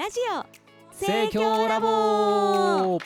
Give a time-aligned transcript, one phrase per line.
[0.00, 0.46] ラジオ。
[0.96, 2.98] 盛況ラボ。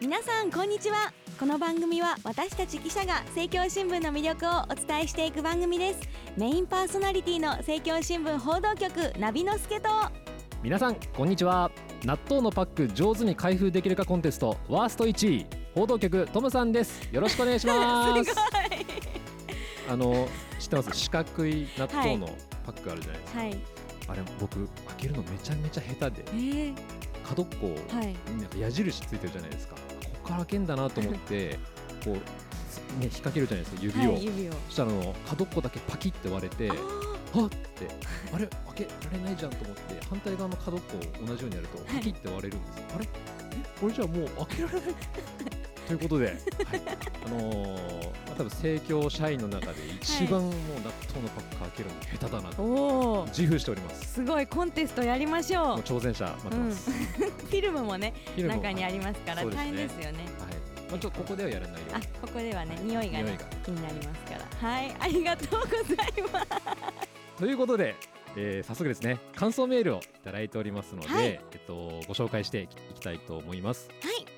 [0.00, 1.12] 皆さんこんにちは。
[1.38, 6.00] この番組は私たち記者が政教新聞の魅力をお伝えしていく番組です。
[6.38, 9.90] メインパーソナリティの政教新聞報道局ナビの助と。
[10.62, 11.70] 皆さんこんにちは。
[12.06, 17.06] 納豆のパック上手に開封できるかコンテストワースト1位報道局トムさんです。
[17.12, 18.32] よろしくお願いします。
[19.90, 20.26] あの
[20.58, 20.90] 知ってます？
[20.94, 22.30] 四角い納豆の
[22.64, 23.77] パックあるじゃないですか、はい
[24.08, 26.24] あれ僕開けるのめちゃめちゃ下手で。
[26.32, 26.74] えー、
[27.24, 28.06] 角っこはい。
[28.38, 29.74] なんか矢印ついてるじゃないですか。
[29.76, 29.80] こ
[30.22, 31.58] こから開けんだなと思って
[32.04, 32.18] こうね
[33.02, 34.52] 引っ掛けるじゃないですか指を、はい、指を。
[34.68, 37.58] そしたの角っこだけパキって割れてあはっって
[38.32, 43.04] あれ開けられないじゃんと思って反対側の角っこを同じようにやるとはいパキって割れるんですよ、あれ？
[43.04, 43.08] え
[43.80, 44.94] これじゃあもう開けられない？
[45.88, 46.36] ということで、 はい、
[47.26, 54.14] あのーまあ、多分盛況社員の中で一番もう納豆のパック開けるの下手だなーと自負しております。
[54.14, 55.66] すごいコンテストやりましょう。
[55.66, 60.06] もう挑戦者待ってます、 フィルムもねムも中にありますから大変ですよね。
[60.08, 60.18] はい。
[60.90, 63.44] まあ、ちょっとここではやらないようあにここではね匂いが,、ね、匂いが。
[63.64, 64.68] 気になりますから。
[64.68, 64.96] はい。
[65.00, 66.46] ありがとうございます。
[67.38, 67.96] ということで、
[68.36, 71.24] えー早速ですね感想メールをいただいておりますので、はい。
[71.26, 71.72] えっと、
[72.06, 73.88] ご紹介していきたいと思います。
[74.02, 74.37] はい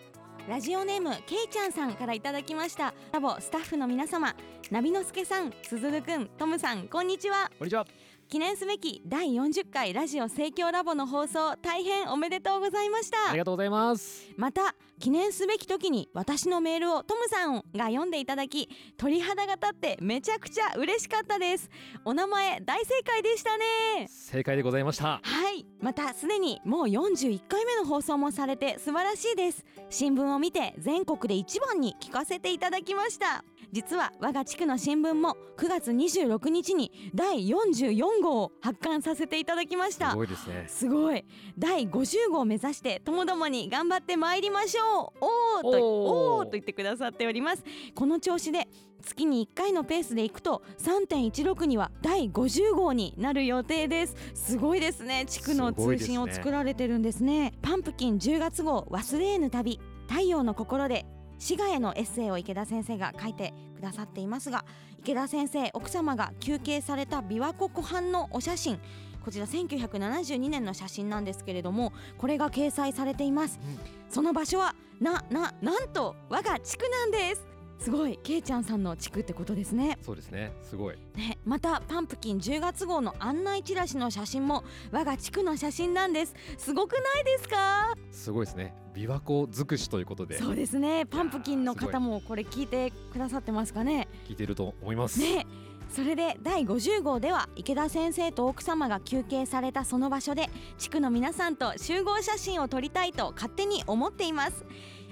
[0.51, 2.93] ラジオネームけいちゃんさんからいただきました。
[3.13, 4.35] ラボスタッフの皆様
[4.73, 7.49] ナビのすけさんすずるくんトムさんこんにちは。
[7.57, 7.87] こんにちは。
[8.31, 13.31] 記念すべき第40回ラジオ盛況ラボの放送大変おめでとうございました。
[13.31, 14.29] ありがとうございます。
[14.37, 21.69] また記念すべき時に私のメールをトムさんが読んでいただき鳥肌が立ってめちゃくちゃ嬉しかったです。
[22.05, 24.07] お名前大正解でしたね。
[24.09, 25.21] 正解でございました。
[25.25, 29.65] はいまたすでにもう41回目の放送もされて素晴らしいです。
[29.89, 40.11] 新聞を見て全国で一番に聞かせていただきました実は我が地区の新聞も9月26日に第44号を発刊させていただきました。
[40.11, 40.65] すごいですね。
[40.67, 41.25] すごい。
[41.59, 45.25] 第50号を目指してともどもに頑張ってまいりましょう。
[45.25, 46.37] おーとおー。
[46.39, 47.65] おーと言ってくださっております。
[47.95, 48.67] この調子で
[49.03, 54.17] 月に1回のペースでいくと3.16には第50号になる予定です。
[54.35, 55.27] すごいですね。
[55.27, 57.53] 地区の通信を作られてるんですね。
[57.63, 59.79] パンプキン10月号忘れぬ旅。
[60.09, 61.07] 太陽の心で
[61.41, 64.65] 滋賀へのエッセイを池田先生が書いてくださっていますが
[65.01, 68.79] 池田先生奥様が休憩された琵琶湖湖畔のお写真。
[69.25, 73.61] こちら1972年の写真なんですけれどもこれが掲載されています、
[74.09, 77.50] その場所はなななんと我が地区なんです
[77.81, 79.99] すごいけいちゃんさんの地区ってことですね。
[80.03, 80.53] そうですね。
[80.63, 80.97] すごい。
[81.17, 86.35] ねまたパンプキン10月号の案内チラシの写真も我が地区の写真なんです。
[86.59, 87.95] すごくないですか？
[88.11, 88.75] すごいですね。
[88.95, 90.39] 琵琶湖尽くしということで。
[90.39, 91.07] そうですね。
[91.07, 94.09] パンプキンの方もこれ聞いてくださってますかね。
[94.29, 95.47] 聞いていると思います、ね
[95.93, 100.49] それで第50号では池田先生と奥様が休憩されたその場所で
[100.79, 104.65] 地区の皆さんと集合写真を撮りたいと勝手に思っています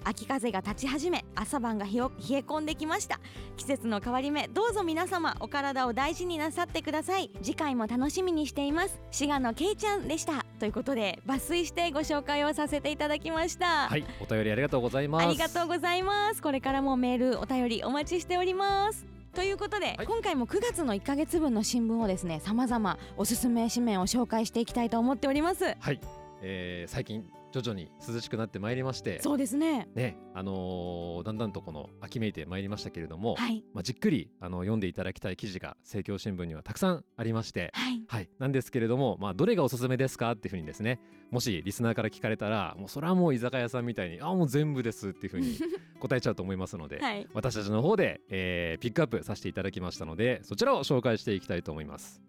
[0.08, 1.96] 秋風が立ち始め朝晩が冷え
[2.38, 3.20] 込んできました。
[3.58, 7.30] 季節の変わり目どうぞ皆様お体を大事になさってください。
[7.42, 8.98] 次回も楽しみにしています。
[9.10, 10.46] 滋賀のけいちゃんでした。
[10.58, 15.26] ということで抜粋してご紹介をさせていただきました、はいお便りありがとうございます。
[15.26, 16.40] ありがとうございます。
[16.40, 19.04] これからもメールお便りお待ちしております。
[19.34, 20.06] ということで、はい。
[20.06, 25.76] 今回も9月の1ヶ月分の新聞をですね様々おすすめ紙面を紹介していきたいと思っております。
[25.78, 26.00] はい、
[26.40, 29.88] えー最近徐々に涼しくなってまいりましてそうですね。
[29.94, 33.64] ねあのーだんだんとこの秋めいてまいりましたけれども、はい。
[33.74, 38.04] まあ、じっくりあの読んでいただきたい記事が政教新聞にはたくさんありましてはい。
[38.06, 41.00] はい、なんですけれども、まあ、どれがおすすめですかっていうふうにですね
[41.30, 45.58] もしリスナーから聞かれたらもうそれはもう居酒屋さんみたいにあもう全部ですっていうふうに
[46.00, 47.26] 答えちゃうと思いますので、はい。
[47.34, 52.22] 私たちの方で、えーピックアップさせていただきましたのでそちらを紹介していきたいと思います。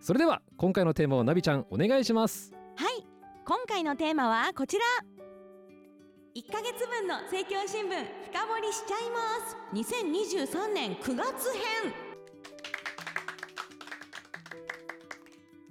[0.00, 2.52] それでは今回のテーマをナビちゃんお願いします。
[2.76, 3.11] はい
[3.44, 4.84] 今回のテーマはこちら。
[6.36, 9.56] 1ヶ月分の政教新聞深掘りしちゃいます。
[9.74, 11.92] 2023年9月編。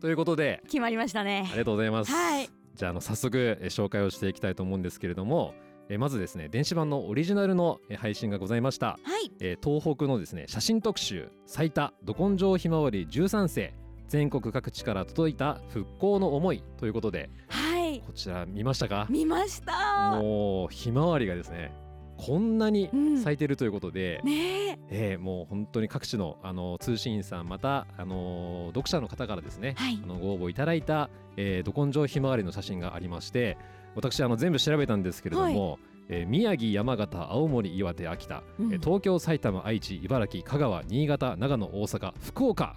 [0.02, 0.60] ということで。
[0.66, 1.48] 決まりましたね。
[1.48, 2.50] ありがとうございます、はい。
[2.76, 5.54] じゃああの早速、えー紹介をしていきたいと思うんですけれども、
[5.88, 9.00] えーまずですね電子版のオリジナルの、えー配信がございました。
[9.02, 9.32] はい。
[9.40, 13.74] えー東北のですね写真特集最多ど根性ひまわり13世。
[14.10, 17.30] 全国各地から届いた復興の思いということで。
[17.48, 17.61] はい
[18.12, 19.08] こちら見ましたか？
[19.10, 20.20] 見ました。
[20.22, 21.72] もうひまわりがですね
[22.18, 23.18] こんなにうん。
[23.18, 24.78] 咲いてるということで、ね。
[24.90, 29.98] ええーもう本当に各地のあの通信員さんまたあの読者の方からですね、はい。
[30.04, 33.58] あのご応募いただいた、えー、ど根性ひまわりの写真がありまして
[33.96, 35.80] 私あの全部調べたんですけれども、
[36.10, 38.74] えー宮城山形青森岩手秋田、うん。
[38.74, 42.76] えー東京埼玉愛知茨城香川新潟長野大阪福岡。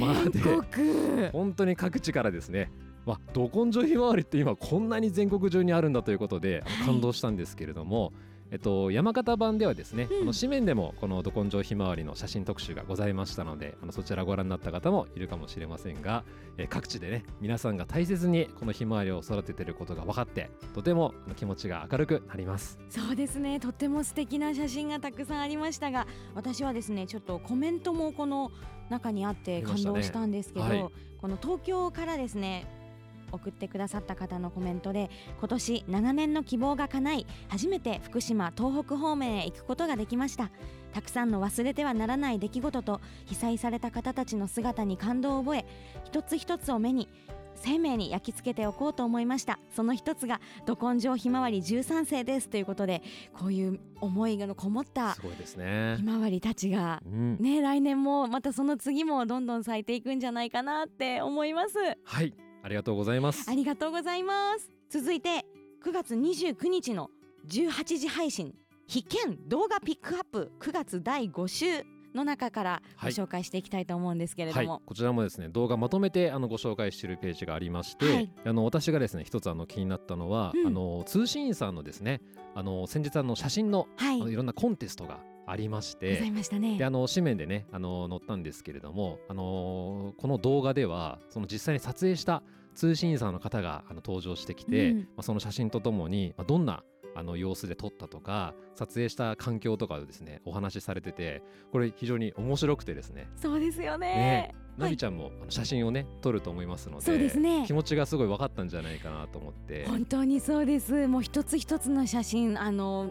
[0.00, 2.72] まで本当に各地からですね
[3.08, 8.12] まあ、ど根性ひまわりって今こんなに全国中にあるんだということで、感動したんですけれども、
[8.50, 10.22] えっと、山形版ではですね、うん。
[10.24, 16.22] あの紙面でもこのど根性ひまわりの写真特集がございましたのであのそちらご覧になった方もいるかもしれませんが、
[16.58, 22.78] えー各地でね皆さんが大切にこのひまわりを育てていることが分かってとても気持ちが明るくなります。
[22.90, 23.58] そうですね。
[23.58, 28.52] とっても素敵な写真がたくさんありましたが私はですねちょっとコメントもこの
[28.90, 32.66] 中にあって感動したんですけど、ありましたこの東京からですね
[33.32, 40.50] 送ってくださった方のコメントで今年長年の希望が叶い初めて福島東北方面へ行くことができました。
[40.92, 45.66] たくさんの忘れてはならない出来事と被災された方たちの姿に感動を覚え
[46.04, 47.08] 一つ一つを目に
[47.60, 49.58] 生命に焼き付けておこうと思いました。
[49.74, 53.02] その一つがど根性ひまわり13世ですということで
[53.32, 55.14] こういう思いがこもった
[55.96, 56.02] ひ。
[56.04, 61.76] まわりたちがうん、ね来年もまたその次もどんどん咲いていくんじゃないかなって思います。
[62.04, 62.32] はい、
[62.62, 63.50] ありがとうございます。
[63.50, 63.54] あ。
[63.54, 64.70] りがとうございます。
[64.90, 65.44] 続いて
[65.84, 67.10] 9月29日の
[67.48, 68.54] 18時配信
[68.86, 71.84] 必見動画ピックアップ9月第5週
[72.14, 73.12] の中からごはい。
[73.12, 74.66] 紹介していきたいと思うんですけれどはい。
[74.66, 78.32] も、、こちらもですね動画まとめてあのご紹介しているページがありまして、はい。
[78.44, 80.66] あの私がですね一つあの気になったのは、うん。
[80.66, 82.20] あの通信員さんのですね
[82.54, 84.20] あの先日あの写真の,、はい。
[84.20, 86.30] あのいろんなコンテストがありましございて。
[86.30, 86.78] ましたね。
[86.78, 92.42] であの紙面でねあの載ったんですけれども、あのこの動画ではその実際に撮影した
[92.74, 94.98] 通信員さんの方があの登場してきて、うん。
[95.00, 96.84] まあ、その写真とともに、まあ、どんな
[97.14, 101.42] あの様子で撮ったとか撮影した環境とかをですねお話しされてて
[101.72, 103.28] これ非常に面白くてですね。
[103.36, 104.54] そうですよね。
[104.78, 107.64] ねびちゃんも写真をね撮ると思いますのでそうですね。
[107.66, 109.86] 気持ちがすごい分かったんじゃないかなと思って。
[109.88, 111.08] 本当にそうです。
[111.08, 113.10] もう一つ一つの写真あの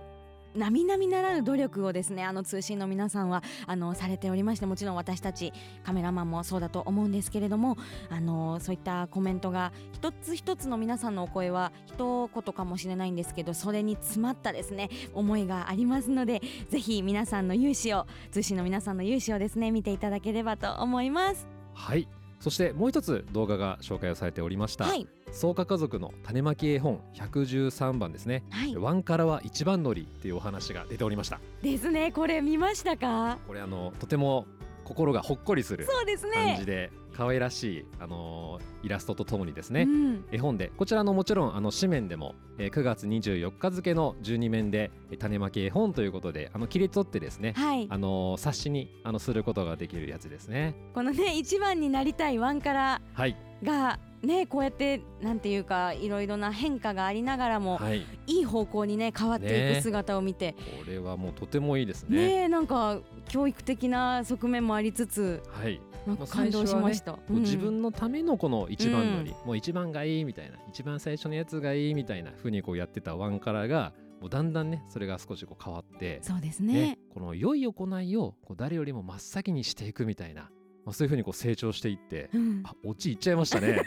[0.57, 7.77] 並々ならぬ努力をですねあの通信の皆さんはあのされておりましてもちろん私たちカメラマンもそうだと思うんですけれども
[8.09, 21.47] あのそういったコメントが一つ一つの皆さんのお声は一言かもしれないんですけどそれに詰まったですね思いがありますのでぜひ皆さんの勇姿を通信の皆さんの勇姿をですね見ていただければと思います。
[21.73, 22.07] はい。
[22.39, 31.39] そしてもう一つ動画が紹介をされておりました、はい、創価家族の種まき絵本113番ですね、はい、ワンカラは一番乗りっていうお話が出ておりました。
[31.61, 32.11] ですね。
[32.11, 33.37] これ見ましたか？
[33.47, 34.45] これあのとても
[34.83, 36.55] 心がほっこりする感ね。
[36.59, 40.25] じで可愛らしい、あのーイラストとともにですね、うん。
[40.31, 40.71] 絵本で。
[40.77, 47.87] こちらのもちろんあの紙面でも、えー9月24日付の12面でえー種まき絵本ということであの切り取ってですねはい。
[47.89, 50.75] あのー冊子にあのすることができるやつですね。
[50.93, 59.75] このね一番になりたいワンカラはい、がねこうやってなんていうかいろいろな変化がありながらも、はい、い、い方向にね変わっていね。
[59.75, 60.53] く姿を見て。
[60.53, 62.17] これはもうとてもいいですね。
[62.17, 62.33] ね。
[62.43, 65.41] えなんか教育的な側面もありつつ。
[65.49, 76.73] はい、なんか感動しました、こう自分のためのこの一番乗り、うもう一番がいいみたいな一番最初のやつがいいみたいな風にこうやってたワンカラーがもうだんだんねそれが少しこう変わって、そうですね。
[76.73, 80.43] ねこの良い行いをこう誰よりも真っ先にしていくみたいな、
[80.85, 82.63] まあ、そういう風にこう成長していってうん。
[82.65, 83.83] あオチいっちゃいましたね。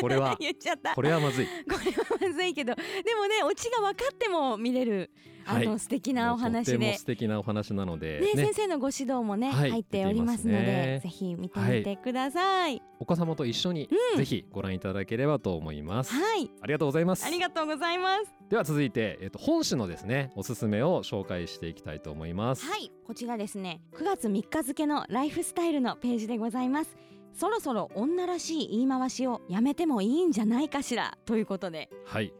[0.00, 0.94] これは 言っちゃった。
[0.94, 1.46] これはまずい。
[1.68, 2.82] これはまずいけどで
[3.16, 5.10] もねオチが分かっても見れる
[5.50, 9.70] あの、はい素敵なお話でとても素敵なお話なので、ね先生のご指導もね、はい。
[9.70, 11.00] 入っておりますのでね。
[11.02, 12.82] ぜひ見てみてください。
[12.98, 14.18] お子様と一緒にうん。
[14.18, 16.50] ぜひご覧いただければと思います、はい。
[16.60, 17.26] ありがとうございます。
[17.26, 18.32] ありがとうございます。
[18.48, 22.66] では続いて、えっと本誌のですねおすすめを紹介していきたいと思います。
[22.66, 22.90] はい。
[23.06, 26.96] こちらですね9月3日付のライフスタイルのページでございます。
[27.32, 31.88] そろそろ女らしい言い回しをやめてもいいんじゃないかしらということで。
[32.04, 32.32] はい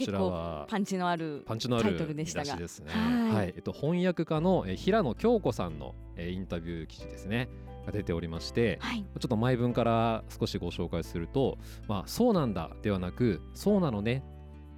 [0.00, 2.56] こちらはパンチのあるパンチのあるタイトルでしたが。
[2.56, 2.66] ね。
[2.88, 3.34] はい。
[3.34, 7.48] はい、えっと翻訳家のえー平野京子さんのえーインタビュー記事ですね。
[7.86, 9.02] が出ておりまして、はい。
[9.02, 11.56] ちょっと前文から少しご紹介すると、
[11.88, 14.22] まあそうなんだではなくそうなのね、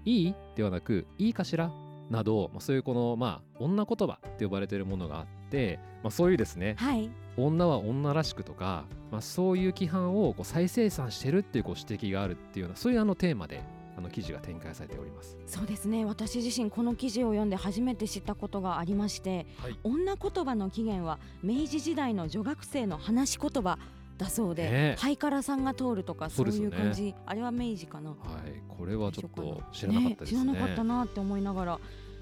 [0.05, 1.73] いいではなくいいかしら？
[2.11, 7.11] など、まあそういうこのまあ女言葉って呼ばれているものがあって、まあそういうですね、はい。
[7.37, 13.63] 女は女らしくとか、まあそういう規範をこう再生産してるっていうこう指摘があるっていうようなそういうあのテーマであ
[14.03, 15.37] の記事が展開されております。
[15.47, 16.05] そうですね。
[16.05, 19.79] 私自身この記事を読んで初めて知ったことがありまして、はい。
[19.83, 23.79] 女言葉の起源は明治時代の女学生の話し言葉
[24.19, 24.97] だそうで、ねえ。
[24.99, 28.11] ハイカラさんが通るとかそういう感じ、あれは明治かな。
[28.11, 28.17] は
[28.47, 30.41] い、これはちょっと知らなかったですね。
[30.43, 31.81] 知らなかったなって思いながら。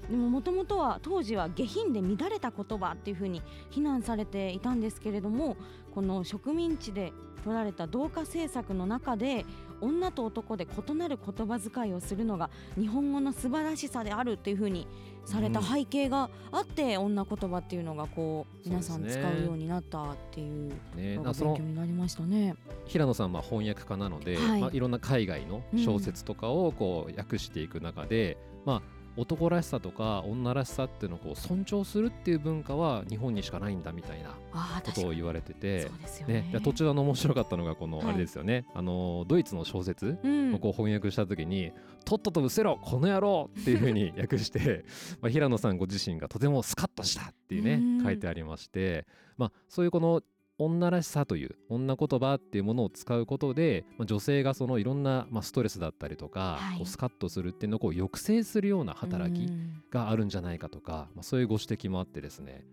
[0.09, 5.57] でももともとは当時は下品で乱れた言葉っていうふうに非難されていたんですけれども
[5.93, 9.45] この植民地で取られた同化政策の中で
[9.81, 14.87] 女と男で異なる言葉遣いをするのが日本語の素晴らしさであるっていうふうに
[15.25, 22.55] された背景があって、女言葉っていうのがこう皆さん使そうようになったっていうね、のがなその勉強になりましたね。
[22.85, 34.37] 平野さんは翻訳家なので、はいいまあ、いろんな海外の小説とかをこう訳していく中で、まあ、男らしさとか女らしさっていうのをこう尊重するっていう文化は日本にしかないんだみたいな
[34.83, 35.89] ことを言われてて
[36.27, 36.41] ね。
[36.41, 38.07] ね、で途中あの面白かったのがこのはい。
[38.09, 40.53] あれですよね、あのドイツの小説うん。
[40.55, 41.71] をこう翻訳した時に
[42.05, 44.85] 「とっとと失せろこの野郎!」っていうふうに 訳して
[45.21, 47.97] まあ平野さんご自身がとてもスカッとしたっていううん。
[47.99, 49.05] ね書いてありまして、
[49.37, 50.21] まあ、そういうこの
[50.65, 56.77] 女らしさという女言葉っていうものを使うことで、まあ、女性がそのいろんな、まあ、ストレスだったりとか、はい。
[56.77, 59.83] こうスカッとするっていうのをこう抑制するような働きうん。
[59.89, 62.63] があるんじゃないかとか、まあ、そういうご指摘もあってですね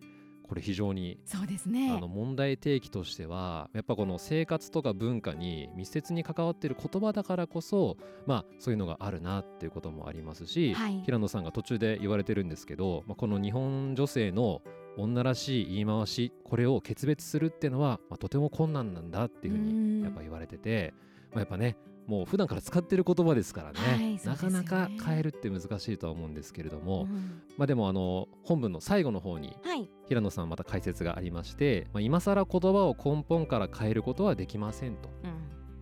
[0.48, 1.92] これ非常にそうですね。
[1.94, 14.62] あの問題提起としてはやっぱこの生活とか文化に密接に関わっている言葉だからこそまあそういうのがあるなっていうこともありますし、はい平野さんが途中で言われてるんですけど、まあ、この日本女性の
[14.96, 20.92] 女らしい言い回しこれを決別するっていうのは、まあ、とても困難なんだっていうふううんにやっぱ言われてて、
[21.30, 21.76] まあ、やっぱね
[22.08, 24.20] もう普段から使ってる言葉ですからね,、はいね。
[24.24, 27.42] なかなか変えるって難しいとは思うんですけれども、うん。
[27.58, 29.88] まあでもあの本文の最後の方にはい。
[30.08, 35.30] 平野さんまた解説がありまして、まあ、今更言葉を根本から変えることはできませんと、うん。
[35.30, 35.34] ま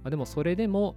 [0.04, 0.96] あ、でもそれでも、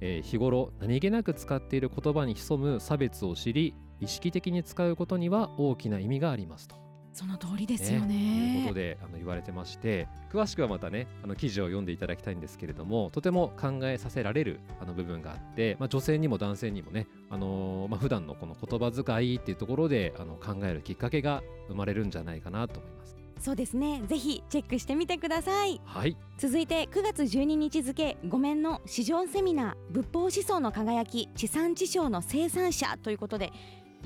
[0.00, 6.85] えー日頃何気なく使っている言葉に潜む差別を知り意識的に使うことには大きな意味がありますと。
[7.16, 8.62] その通りですよというね。
[8.64, 23.16] ことであの言われてまして詳しくはまたねあの記事を読んでいただきたいんですけれどもとても考えさせられるあの部分があって、まあ、女性にも男性にもね、あのーまあ普段のこの言葉遣いっていうところであの考えるきっかけが生まれるんじゃないかなと思います。
[23.38, 24.02] そうですね。
[24.06, 25.80] ぜひチェックしてみてください。
[25.84, 33.52] はい続いて9月12日付ごめんの市場セミナー仏法思想の輝き地産地消の生産者ということで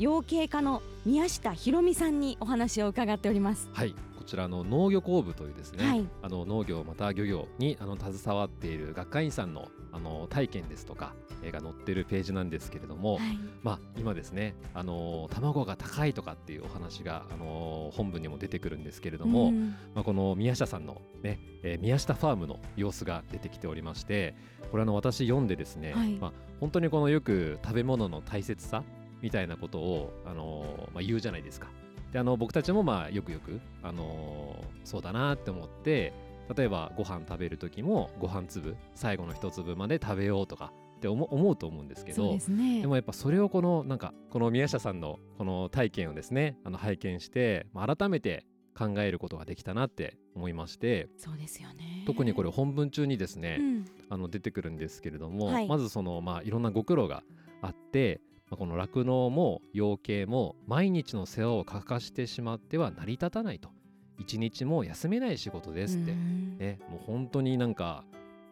[0.00, 3.68] 養鶏家の宮下博美さんにお話を伺っております。
[3.74, 6.08] はい、こちらの農業工部というですね、はい。
[6.22, 19.76] あの農業また漁業にあの携わっている学会員さんのあの体験ですとか、えーが載ってるページなんですけれども、はい、まあ今ですね、あのー卵が高いとかっていうお話があのー本文にも出てくるんですけれども、うん。
[19.94, 24.34] まあこの宮下さんのね、えー宮下ファームの様子が出てきておりまして、
[24.70, 26.14] これあの私読んでですね、はい。
[26.14, 28.82] まあ本当にこのよく食べ物の大切さ
[29.22, 31.68] みたいなことをあのーまあ言うじゃないですか。
[32.12, 36.12] であの僕たちもまあよくよく、あのーそうだなって思って
[36.56, 42.80] 例えばご飯食べる時もご飯粒最後の一粒まで食べようとかって思思うと思うんですけそうどですね。
[42.80, 48.44] でもやっぱそれをこのなんかこの宮下さんのこの体験をですねあの拝見して、まあ、改めて
[48.76, 52.04] 考えることができたなって思いましてそうですよね。
[52.06, 53.84] 特にこれ本文中にですね、うん。
[54.08, 55.68] あの出てくるんですけれども、はい。
[55.68, 57.22] まずそのまあいろんなご苦労が
[57.62, 58.20] あって、
[58.50, 63.70] まあ、この酪農も養鶏も毎日の世話を欠かしてしまっては成り立たないと。
[64.18, 66.58] 一日も休めない仕事ですって、うん。
[66.58, 68.04] ねもう本当になんか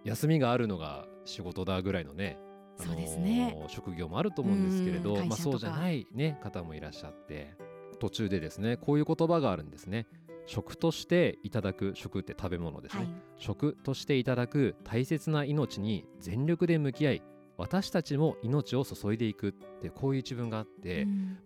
[0.05, 2.38] 休みがあるのが仕事だぐらいのね
[2.78, 3.67] あのそうですね。
[3.69, 7.55] 職業もあると思うんですけれど、まあ、そうじゃない、ね、方もいらっしゃって
[7.99, 10.07] 途中でですねこういう言葉があるんですね。
[10.47, 13.11] 食としていただく食って食べ物ですね、はい。
[13.37, 17.23] 食としていただく大切な命に全力で向き合い
[17.58, 21.38] 私たちも命を注いでいくってこういう一文があって、うん。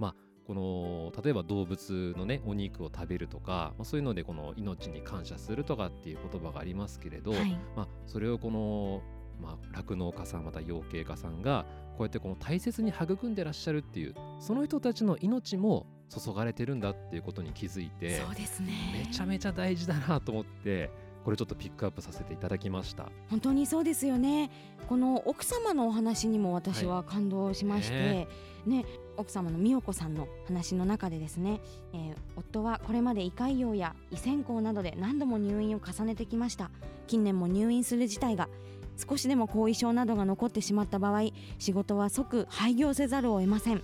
[0.45, 7.59] この例えば動物のねお肉を食べるとか、まあ、そういうのでこの命に感謝するとかっていう言葉がありますけれど、はい。
[7.76, 9.02] まあ、それをこの
[9.40, 11.64] まあ酪農家さんまた養鶏家さんが
[11.97, 19.07] こうやってこの大切に育んでらっしゃるっていうその人たちの命も注がれてるんだっていうことに気づいてそうですね。
[19.07, 20.90] めちゃめちゃ大事だなと思って
[21.25, 23.11] これちょっとピックアップさせていただきました。
[23.31, 24.50] 本当にそうですよね。
[24.88, 28.29] この奥様のお話にも私は感動しまして、ね。
[28.67, 28.85] ね
[29.17, 31.61] 奥様の美代子さんの話の中でですね、
[31.93, 36.71] えー夫はこれまで胃潰瘍や胃穿孔などで何度も入院を重ねてきました。
[37.07, 38.49] 近年も入院する事態が
[38.97, 43.83] 少しでも後遺症などが残ってしまった場合仕事は即廃業せざるを得ません。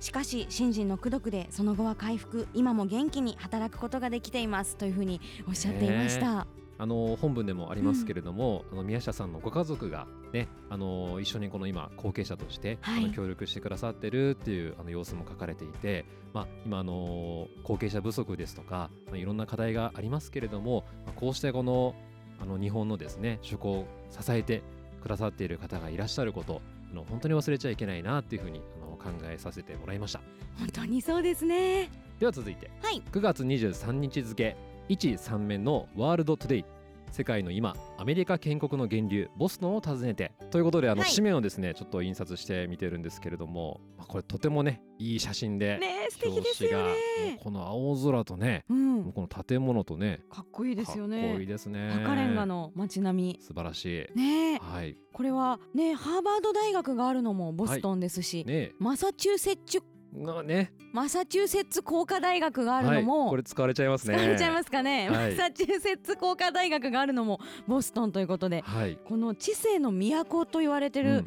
[0.00, 6.46] しかし心身の功徳でその後は回復今も元気に働くことができていますというふうにおっしゃっていました、
[6.80, 13.04] あの本文でもありますけれども、あの宮下さんのご家族がねあの一緒にこの今後継者として、はい。
[13.04, 21.94] あの協力してくださってるっていうあの様子も書かれていて、まあ、今あの後継者不足ですとか、まあ、いろんな課題がありますけれども、まあこうしてこの
[22.40, 24.62] あの日本のですね趣向を支えて
[25.02, 30.22] くださっている方がいらっしゃることあの本当に忘れちゃいけないなっていうふうにあの考えさせてもらいました。
[30.58, 31.90] 本当にそうですね。
[32.18, 32.70] では続いて。
[32.82, 33.02] はい。
[33.12, 34.56] 9月23日付
[34.90, 36.64] 一3面のワールドトゥデイ
[37.12, 40.32] 世界の今アメリカ建国の源流ボストンを訪ねて。
[40.50, 41.10] ということであの、はい。
[41.10, 46.94] 紙面をですねちょっと印刷して見てるんですけれども、まあ、これとてもねいい写真で、ねえ素敵ですよね。
[47.40, 49.02] うこの青空とねうん。
[49.02, 51.92] もうこの建物とねかっこいいですよかっこいいねですね。
[52.02, 54.06] 赤レンガの街並素晴らしい。
[54.16, 54.58] みねえ。
[54.58, 54.96] はい。
[55.12, 59.84] これはねハーバード大学があるのもボストンですし、ねマサチューセッツ
[60.16, 60.72] がね。
[60.92, 64.14] マサチューセッツ工科大学があるのはい、も、これ使われちゃいますね。
[64.14, 65.30] 使われちゃいますかね、はい。
[65.30, 68.62] マサチューセッツ工科大学があるのもボストンということで。
[68.62, 68.98] はい。
[69.04, 71.24] この知性の都と言われてる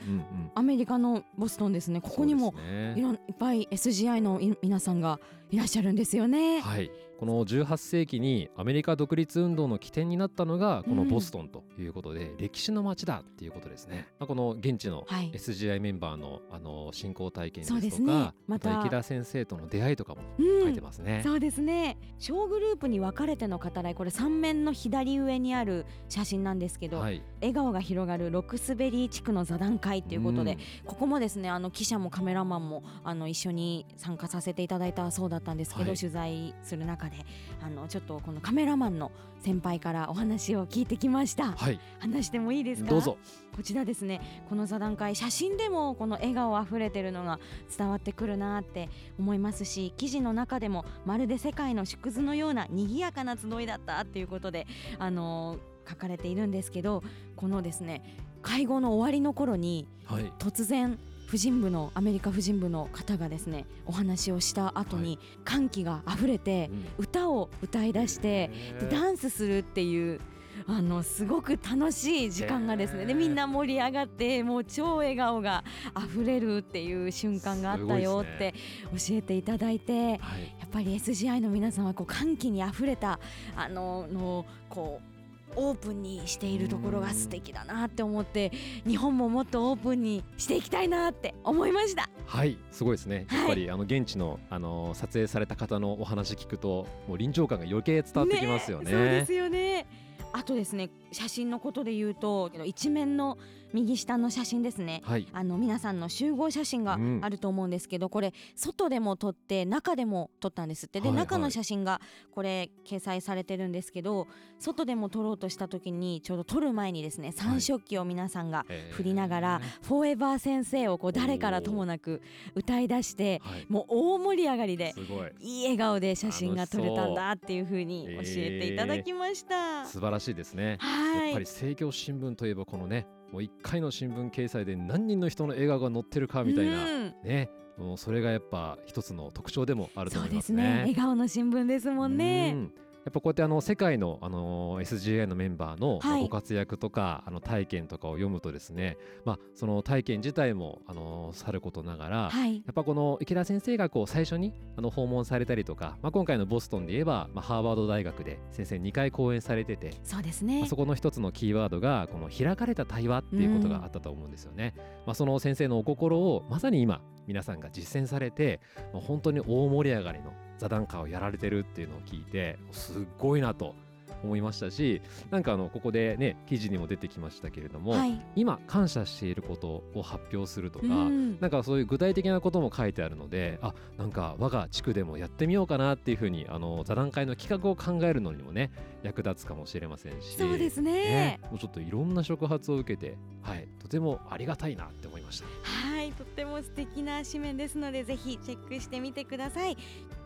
[0.55, 2.01] アメリカのボストンですね。
[2.01, 2.53] ここにも
[2.95, 5.19] いろんいっぱい SGI のい皆さんが
[5.53, 6.61] いらっしゃるんですよね。
[6.61, 14.07] はい、この18世紀にアメリカ独立運動の起点になったのがこのボストンということで、歴史の街だっていうことですね。
[14.19, 15.31] まあ、この現地のはい。
[15.31, 18.79] SGI メンバーのあの信仰体験ですとか、また。
[18.81, 20.63] 池田先生との出会いとかもうん。
[20.63, 21.21] 書いてますね。
[21.23, 21.97] そうですね。
[22.17, 35.97] 小グループに分かれての語らいこれ3面の左上にある写真なんですけど、はい、笑顔が広がるロクスベリー地区の座談会ということで、ここもですねあの記者もカメラマンもあの一緒に参加させていただいたそうだったんですけど、はい。
[35.97, 37.17] 取材する中で
[37.61, 41.47] あのちょっとこのカメラマンの先輩からお話を聞いてきました。
[41.47, 42.89] うん、はい、話してもいいですか？
[42.89, 43.17] どうぞ。
[43.55, 44.21] こちらですね。
[44.49, 47.39] この座談会写真でもこの笑顔あふれてるのが
[47.77, 54.65] 伝わってくるなって思いますし記事の中でもまるで世界の縮図のような賑やかな集いだったっていうことで
[54.97, 57.03] あのー書かれているんですけど
[57.35, 60.97] このですね会合の終わりの頃にはい、突然
[61.27, 67.03] 婦人部のアメリカ婦人部の方がですねお話をした後に歓喜があふれてうん。
[67.05, 68.49] 歌を歌い出して
[68.79, 70.19] でダンスするっていう
[70.67, 73.05] あのすごく楽しい時間がですね。
[73.05, 75.63] でみんな盛り上がってもう超笑顔が
[75.97, 78.53] 溢れるっていう瞬間があったよって
[78.91, 83.19] 教えていただいて、やっはい、ぱり SGI の皆さんはこう歓喜にあふれた
[83.55, 85.12] あののこう
[85.55, 88.51] オープンにしているところが素敵だなって思って
[88.87, 92.09] 日本ももっとオープンにしていきたいなって思いました。
[92.25, 93.25] はい、すごいですね。
[93.27, 98.91] はいやっぱりあの現地のあの撮影された方のお話聞くと、もう臨場感が余計伝わってきますよね。
[98.91, 99.85] そうですよね
[100.31, 103.37] あとですね写真のことで言うと一面の
[103.73, 105.01] 右下の写真ですね。
[105.03, 107.19] はい、あの皆さんの集合写真がうん。
[107.23, 110.99] あると思うんですけど、これ外でも撮って中でも撮ったんですって。
[110.99, 111.25] で、はいはい。
[111.25, 114.27] 中の写真がこれ掲載されてるんですけど
[114.59, 118.93] 外でも撮ろうとした時にちょうど撮る前にですね三色旗を皆さんがえー。
[118.93, 122.21] 振りながら「フォーエバー先生」をこう誰からともなく
[122.55, 124.93] 歌い出してはい、もう大盛り上がりで
[125.39, 125.53] い。
[125.53, 129.85] いい笑顔で写真が撮れたんだっていう風に教えていただきました。
[129.85, 130.77] 素晴らしいですね。
[130.79, 131.25] はい。
[131.25, 140.93] やっぱり政教新聞といえばこのね、もう一回の新聞掲載で何人の人の笑顔が載ってるかみたいな、うんね、もうそれがやっぱ一つの特徴でもあると思いますすでね笑ね。
[140.95, 142.51] 顔の新聞ですもんうね。
[142.51, 142.71] ん
[143.05, 152.55] やっぱこうやってあの世界の、あの SGI のメンバーの、ご活躍とかあの体験とかを読むとですね、まあ、その体験自体も、あのさることながら、はい。
[152.55, 160.59] やっぱこの池田先生がこう最初にあの訪問されたりとか、まあ、今回のボストンで言えば、まあ、ハーバード大学で先生2回講演されてて、そうですね。
[160.59, 164.73] まあ、そこの一つのキーワードがこの開かれた対話っていうことがあったと思うんですよね。
[165.05, 168.59] まあ、その先生のお心をまさに今皆さんが実践されて、
[168.93, 173.75] まあ、本当に大盛り上がりの座談会をやられてるっていうのを聞いてすっごいなと
[174.23, 188.71] 思いましたしなんかあのここでね記事にも出てきましたけれども、はい今感謝していることを発表するとか、うんなんかそういう具体的なことも書いてあるのであなんか我が地区でもやってみようかなっていうふうにあの座談会の企画を考えるのにもね
[189.03, 195.47] 役立つかもしれませんしそうですねねもうちょっといろんな触発を受けて、はい、とてもありがたいなって思いました。
[195.63, 199.77] はいとっても素敵な紙面ですのでぜひチェックしてみてください。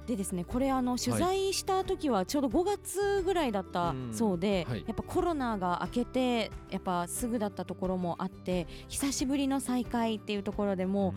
[0.07, 4.13] でですねこれあの取材した時はちょうど5月ぐらいだったうん。
[4.13, 4.83] そうで、はい。
[4.87, 11.13] やっぱコロナが明けてやっぱすぐだったところもあって久しぶりの再会っていうところでも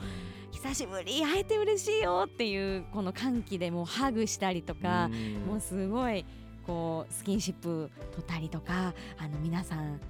[0.53, 5.35] う久しぶり会えて嬉しいよっていうこの歓喜でもうハグしたりとか、うん。
[5.46, 6.26] もうすごい
[6.66, 10.00] こうスキンシップ取ったりとかあの皆さん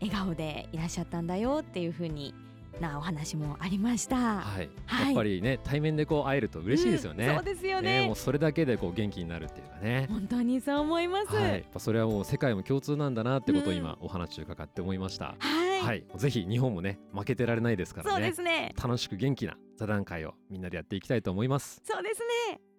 [0.00, 2.34] 笑顔でいらっしゃったんだよっていう風に
[2.80, 4.16] なお話もありました。
[4.16, 7.28] はい、はいやっぱりね対面でこう会えると嬉しいですよね。
[7.28, 10.06] うんそうですよねもうそれだけでこう元気になるっていうかね。
[10.10, 11.34] 本当にそう思います。
[11.34, 15.36] はい、やはいっぱそれはもう世界も共通なんだなってことを今お話を伺って思いました。
[15.38, 18.32] はい、ぜひ日本もね負けてられないですからそうでね。
[18.34, 18.74] すね。
[18.82, 21.82] 楽しく元気な座談会をみんなでやっていきたいと思います。
[21.84, 22.71] そうですね。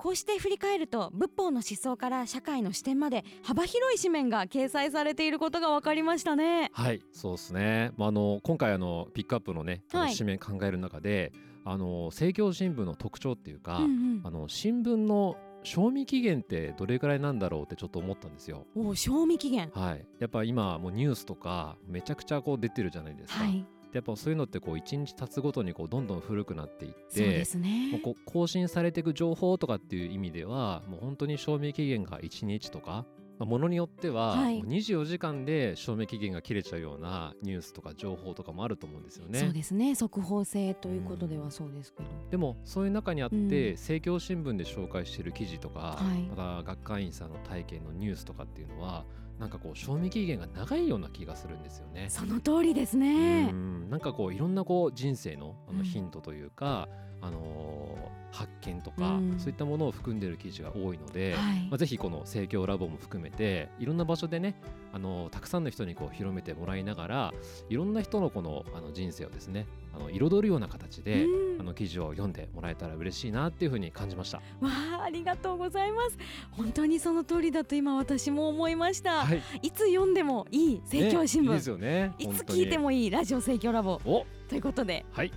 [0.00, 6.70] こうして振り返ると仏法の思想から社会の視点まで幅広い紙面が掲載されていることが分かりましたね。
[6.72, 7.92] はい、そうですね。
[7.98, 11.32] まああの今回あのピックアップのね、はい紙面考える中で、
[11.66, 18.64] あの政教新聞の特徴っていうか、うんうんあの新聞の賞味期限ってどれくらいなんだろうってちょっと思ったんですよ。
[18.74, 23.44] お賞味期限はい、やっぱ今もうニュースとかめちゃくちゃこう出てるじゃないですか。
[23.44, 27.90] はいでやっぱそういうのってこう一日経つごとにこうどんどん古くなっていっそうでてすね。
[27.92, 33.04] もうこう更新されていく情報とかっていう意味ではもう本当に賞味期限が1日とか、
[33.38, 34.62] まあ、ものによってははい。
[34.62, 39.40] もう24時間で賞味期限が切れちゃうようなニュースとか情報とかもあると思うんですよね。
[39.40, 39.94] そうですね。
[39.94, 43.72] 速報性ということではそうですけど、でもそういう中にあって、うん。
[43.72, 46.22] 政教新聞で紹介している記事とか、はい。
[46.28, 49.04] また学会員さんの体験のニュースとかっていうのは
[49.40, 52.08] なんかこう賞味期限が長いような気がするんですよね。
[52.10, 53.48] その通りですね。
[53.50, 53.88] うん。
[53.88, 56.88] なんかこういろんなこう人生のあうんのヒントというか、
[57.22, 59.40] あのー発見とか、うん。
[59.40, 61.66] そういったものを含んでいる記事が多いので、はい。
[61.68, 64.54] まあ、ぜひこの盛況ラボも含めていろんな場所でね、
[64.92, 67.34] あのーたくさんの人にこう広めてもらいながら
[67.68, 71.60] いろんな人のこのあの人生をですねあの彩るような形で、うん。
[71.60, 74.38] あの記事を読んでもらえたら嬉しいなっていうふうに感じました。
[74.38, 76.16] わあありがとうございます。
[76.52, 82.14] 本当にその通りだと今私も思いました、はい、い、つ読んでもいい政教新聞、ねいいですよね。
[82.18, 84.00] いつ聞いてもいいラジオ政教ラボ。
[84.04, 84.26] お。
[84.48, 85.04] ということで。
[85.12, 85.32] はい、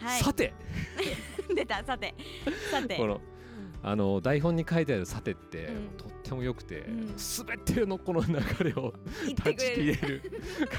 [0.00, 0.20] はい。
[0.20, 0.52] さて。
[1.54, 2.14] 出たさて。
[2.70, 2.96] さて。
[2.96, 3.20] この
[3.80, 5.96] あの台本に書いてある「さて」って、うん。
[5.96, 7.14] とっても良くて、うん。
[7.16, 8.92] すべてのこの流れを
[9.36, 10.22] 断ち切くれる。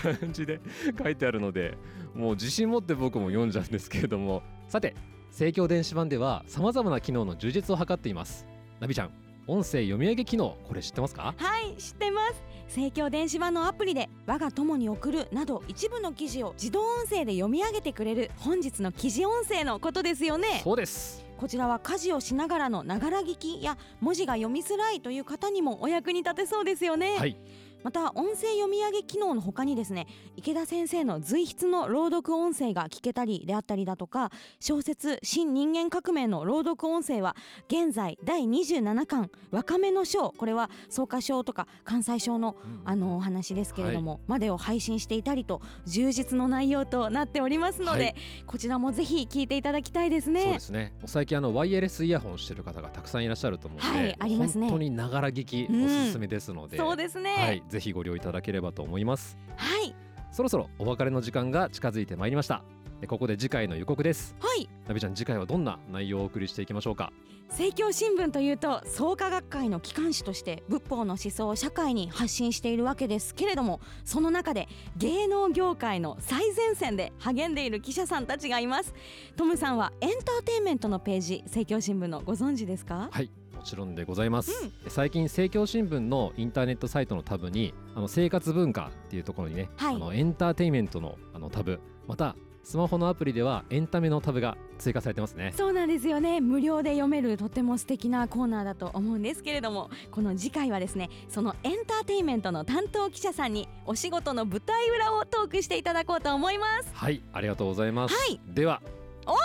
[0.04, 0.60] れる感じで
[1.02, 1.78] 書いてあるので
[2.14, 4.44] もう自信持って僕も読んじゃうんですけれども。
[4.68, 4.96] さて
[5.32, 8.46] 盛況電子版ではさまざまな機能の充実を図っています。
[8.80, 11.34] ナビちゃん音声読み上げ機能これ知ってますか？
[11.38, 12.44] はい知ってます。
[12.68, 20.62] 政教電子版のアプリで我が友に送るなど一部の記事を自動音声で読み上げてくれる本日の記事音声のことですよね。
[20.64, 21.26] そうです。
[21.38, 27.38] こちらは家事をしながらのながら聞きや文字が読みづらいという方にもお役に立てそうですよね、はい
[27.84, 37.36] また音声読み上げ機能の他にですね池田先生の随筆の朗読音声が聞けたりであったりだとか小説「新人間革命」の朗読音声は
[37.68, 48.16] 現在第27巻「若めの章」これは草加章とか関西章のあのお話ですけれども、までを配信していたりと充実の内容となっておりますので、はい。
[48.48, 50.60] こちらもぜひ聞いていただきたいですそうねで。
[50.60, 50.94] すね。
[51.06, 54.70] 最近あのワイヤレスイヤホンしてる方がたくさんいらっしゃると思うので、はいありますね。
[54.70, 57.36] 本当にながら聞きうんおすすめですので、そうですね。
[57.36, 59.38] はい、ぜひご利用いただければと思います。
[59.56, 59.96] はい、
[60.32, 62.64] そろそろお別れの時間が近づいてまいりました。
[63.00, 64.36] でここで次回の予告です。
[64.42, 67.14] はい、ナビちゃん次回はどんな内容をお送りしていきましょうか？
[67.50, 78.94] 政教新聞というと創価学会の機関紙として仏法の思想を社会に発信しているわけですけれどもその中で芸能業界の最前線で励んでいる記者さんたちがいます。
[79.36, 83.08] トムさんはエンターテインメントのページ政教新聞のご存知ですか？
[83.10, 89.96] はいもちろんでございます、最近政教新聞のインターネットサイトのタブにあの生活文化っていうところにね、はい。
[89.96, 95.54] あのエンターテインメントのあのタブまたスマホのアプリではエンタメのタブが追加されてますね。
[95.58, 96.40] そうなんですよね。
[96.40, 106.90] 無料で読めるとても素敵なコーナーだと思うんですけれどもこの次回はですねそのエンターテインメントの担当記者さんにお仕事の舞台裏をトークしていただこうと思います。
[106.94, 108.40] はいありがとうございます、はい。
[108.48, 108.82] では
[109.26, 109.36] お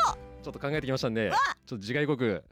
[0.45, 1.33] ちょっと考えてきましたんで
[1.67, 2.45] ちょっと次回予告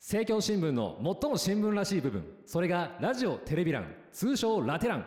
[0.00, 2.24] 政教新聞の最も新聞らしい部分。
[2.46, 5.04] それがラジオテレビ欄通称ラテ欄。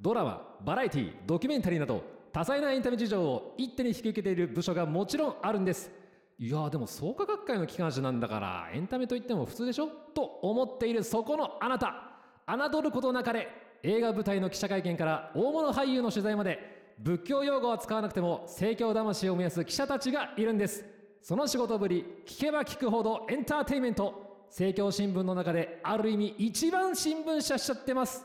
[0.00, 2.02] ドラマバラエティドキュメンタリーなど
[2.32, 5.92] 多彩なエンタメ事情を一手に引き受けている部署がもちろんあるんです。
[6.38, 9.86] いやでも創価学会の機関紙なんだからエンタメといっても普通でしょ？
[10.12, 12.10] と思っているそこのあなた。
[12.48, 13.48] 侮ることなかれ。
[13.84, 16.82] 映画舞台の記者会見から大物俳優の取材まで。
[16.98, 20.84] 仏教用語は使わなくても政教魂を燃やす記者たちがいるんです。
[21.22, 24.21] その仕事ぶり聞けば聞くほどエンターテインメント。
[24.52, 28.22] 政教新聞の中である意味一番新聞社しちゃってます。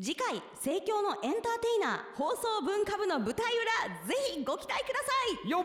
[0.00, 5.10] 次回盛況のエンターテイナー放送文化部の舞台裏ぜひご期待くださ
[5.44, 5.50] い。
[5.50, 5.64] よっ。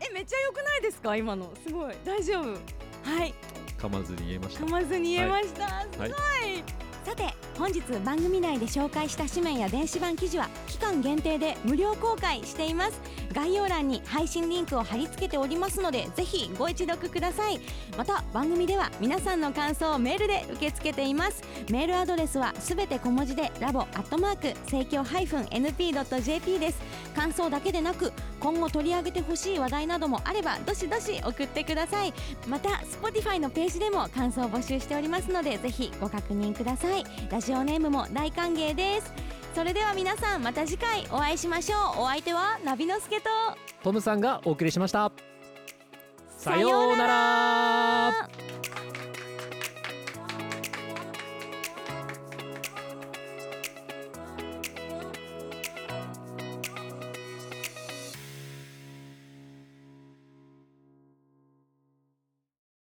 [0.00, 1.16] えめっちゃ良くないですか？
[1.16, 1.52] 今の。
[1.62, 1.94] すごい。
[2.02, 2.52] 大丈夫。
[2.52, 3.34] はい。
[3.78, 4.64] 噛まずに言えました。
[4.64, 5.88] 噛まずに言えました、はい。
[5.92, 6.10] すごい、
[7.04, 13.00] さて本日番組内で紹介した紙面や電子版記事は期間限定で無料公開しています。
[13.32, 17.60] 概要欄に配信リンクを貼り付けておりますのでぜひご一読ください。
[17.96, 21.42] また番組では皆さんの感想をメールで受け付けています。
[21.70, 26.80] メールアドレスはすべて小文字でラボアットマーク盛況 -np.jp です。
[27.14, 32.14] 感想だけでなく今後取り上げてほしい話題などもあればどしどし送ってください。
[32.48, 36.93] また Spotify のページでも感想を募集しておりますのでぜひご確認ください。
[37.30, 39.12] ラジオネームも大歓迎です。
[39.54, 42.02] それでは皆さんまた次回お会いしましょう。
[42.02, 43.30] お相手はナビのすけと。
[43.82, 45.10] トムさんがお送りしました。
[46.38, 47.14] さようなら。
[48.10, 48.28] ら